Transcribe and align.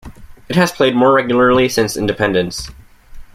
It 0.49 0.55
has 0.55 0.71
played 0.71 0.95
more 0.95 1.13
regularly 1.13 1.69
since 1.69 1.95
independence. 1.95 2.71